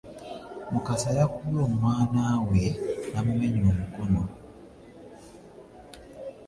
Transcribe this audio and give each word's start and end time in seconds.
Mukasa 0.71 1.09
yakubye 1.17 1.59
omwanaawe 1.67 2.61
namumenya 3.11 3.59
omukono. 3.71 4.23